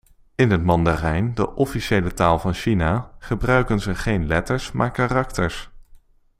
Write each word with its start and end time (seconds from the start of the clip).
In 0.35 0.49
het 0.51 0.63
Mandarijn, 0.63 1.35
de 1.35 1.55
officiële 1.55 2.13
taal 2.13 2.39
van 2.39 2.53
China, 2.53 3.11
gebruiken 3.19 3.79
ze 3.79 3.95
geen 3.95 4.27
letters 4.27 4.71
maar 4.71 4.91
karakters. 4.91 5.69